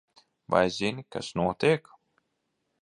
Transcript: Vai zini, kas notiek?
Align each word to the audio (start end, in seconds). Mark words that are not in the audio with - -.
Vai 0.53 0.61
zini, 0.77 1.03
kas 1.17 1.29
notiek? 1.43 1.83